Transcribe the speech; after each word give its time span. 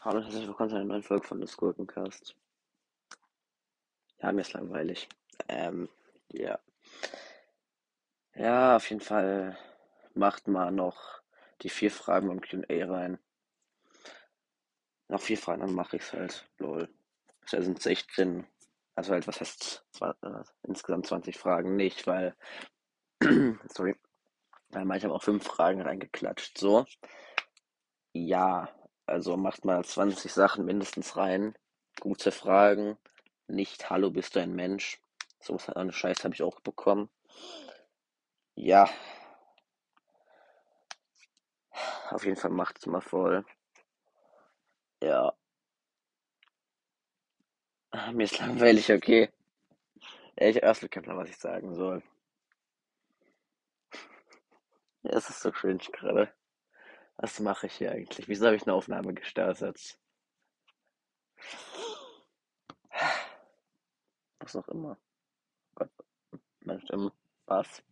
Hallo 0.00 0.18
und 0.18 0.24
herzlich 0.24 0.46
willkommen 0.46 0.70
zu 0.70 0.76
einer 0.76 0.84
neuen 0.86 1.02
Folge 1.02 1.26
von 1.26 1.40
des 1.40 1.56
Gurkencast. 1.56 2.34
Ja, 4.22 4.32
mir 4.32 4.40
ist 4.40 4.52
langweilig. 4.54 5.08
Ähm, 5.48 5.88
ja. 6.28 6.58
Ja, 8.34 8.76
auf 8.76 8.88
jeden 8.88 9.02
Fall 9.02 9.58
macht 10.14 10.48
mal 10.48 10.72
noch 10.72 11.20
die 11.62 11.68
vier 11.68 11.90
Fragen 11.90 12.28
beim 12.28 12.40
Q&A 12.40 12.86
rein. 12.86 13.18
Noch 15.08 15.20
vier 15.20 15.38
Fragen, 15.38 15.60
dann 15.60 15.74
mache 15.74 15.96
ich's 15.96 16.12
halt. 16.12 16.48
Lol. 16.58 16.88
Also 17.52 17.62
sind 17.62 17.82
16. 17.82 18.46
Also 18.94 19.12
halt, 19.12 19.26
was 19.26 19.40
heißt 19.40 19.84
zwei, 19.92 20.10
äh, 20.22 20.44
insgesamt 20.62 21.06
20 21.06 21.36
Fragen 21.36 21.76
nicht, 21.76 22.06
weil 22.06 22.34
sorry. 23.68 23.96
Weil 24.70 24.84
manche 24.84 25.06
haben 25.06 25.14
auch 25.14 25.22
fünf 25.22 25.44
Fragen 25.44 25.82
reingeklatscht. 25.82 26.58
So. 26.58 26.86
Ja, 28.12 28.68
also 29.06 29.36
macht 29.36 29.64
mal 29.64 29.84
20 29.84 30.32
Sachen 30.32 30.64
mindestens 30.64 31.16
rein. 31.16 31.56
Gute 32.00 32.30
Fragen. 32.32 32.96
Nicht 33.48 33.90
Hallo, 33.90 34.10
bist 34.10 34.36
du 34.36 34.40
ein 34.40 34.54
Mensch? 34.54 35.00
So 35.40 35.54
was 35.54 35.68
eine 35.70 35.92
Scheiße 35.92 36.24
habe 36.24 36.34
ich 36.34 36.42
auch 36.42 36.60
bekommen. 36.60 37.08
Ja. 38.54 38.88
Auf 42.10 42.24
jeden 42.24 42.36
Fall 42.36 42.50
macht's 42.50 42.86
mal 42.86 43.00
voll. 43.00 43.44
Ja. 45.02 45.32
Mir 48.12 48.24
ist 48.24 48.38
langweilig, 48.38 48.92
okay. 48.92 49.30
Ich 50.36 50.56
habe 50.56 50.68
absolut 50.68 50.92
keinen 50.92 51.02
Plan, 51.04 51.16
was 51.16 51.28
ich 51.30 51.36
sagen 51.36 51.74
soll. 51.74 52.02
Es 55.12 55.28
ist 55.28 55.40
so 55.40 55.50
cringe 55.50 55.82
gerade. 55.92 56.32
Was 57.16 57.40
mache 57.40 57.66
ich 57.66 57.74
hier 57.74 57.90
eigentlich? 57.90 58.28
Wieso 58.28 58.46
habe 58.46 58.54
ich 58.54 58.62
eine 58.62 58.74
Aufnahme 58.74 59.12
gestartet? 59.12 59.98
Was 64.38 64.54
auch 64.54 64.68
immer. 64.68 64.98
Gott, 65.74 65.90
meine 66.60 66.80
Stimme. 66.80 67.12
Was? 67.46 67.82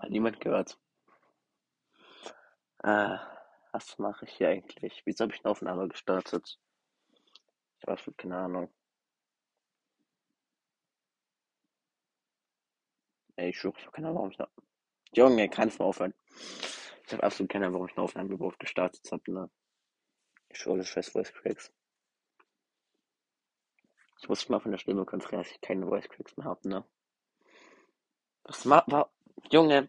Hat 0.00 0.10
niemand 0.10 0.40
gehört. 0.40 0.78
Äh, 2.82 3.18
was 3.72 3.98
mache 3.98 4.24
ich 4.24 4.32
hier 4.32 4.48
eigentlich? 4.48 5.02
Wieso 5.04 5.24
habe 5.24 5.34
ich 5.34 5.44
eine 5.44 5.50
Aufnahme 5.50 5.86
gestartet? 5.88 6.58
Ich 7.76 7.82
habe 7.82 7.92
absolut 7.92 8.16
keine 8.16 8.38
Ahnung. 8.38 8.72
Ey, 13.36 13.50
ich 13.50 13.58
schwöre, 13.58 13.74
ich 13.76 13.84
habe 13.84 13.92
keine 13.92 14.08
Ahnung, 14.08 14.16
warum 14.16 14.30
ich 14.30 14.40
eine... 14.40 14.48
Junge, 15.16 15.48
kannst 15.48 15.78
du 15.78 15.82
mal 15.82 15.88
aufhören. 15.88 16.12
Ich 17.06 17.12
habe 17.12 17.22
absolut 17.22 17.50
keine 17.50 17.64
Ahnung, 17.64 17.80
warum 17.80 17.88
ich 17.88 17.96
eine 17.96 18.04
Aufnahme 18.04 18.34
überhaupt 18.34 18.58
gestartet 18.58 19.10
habe, 19.10 19.32
ne? 19.32 19.50
Ich 20.50 20.62
das 20.62 20.88
scheiß 20.88 21.08
Voice 21.08 21.32
Cracks. 21.32 21.72
Ich 24.20 24.28
muss 24.28 24.40
mich 24.40 24.50
mal 24.50 24.60
von 24.60 24.72
der 24.72 24.78
Stimme 24.78 25.06
konzentrieren, 25.06 25.42
dass 25.42 25.52
ich 25.52 25.60
keine 25.62 25.86
Voice 25.86 26.08
Cracks 26.10 26.36
mehr 26.36 26.44
habe, 26.44 26.68
ne? 26.68 26.84
Was 28.44 28.66
ma... 28.66 28.84
War... 28.88 29.10
Junge, 29.50 29.88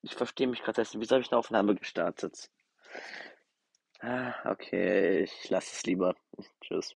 ich 0.00 0.14
verstehe 0.14 0.46
mich 0.46 0.62
gerade 0.62 0.80
nicht. 0.80 0.98
Wieso 0.98 1.16
habe 1.16 1.22
ich 1.22 1.30
eine 1.30 1.38
Aufnahme 1.38 1.74
gestartet? 1.74 2.50
Ah, 4.00 4.50
okay, 4.50 5.24
ich 5.24 5.50
lasse 5.50 5.72
es 5.74 5.82
lieber. 5.84 6.14
Tschüss. 6.62 6.96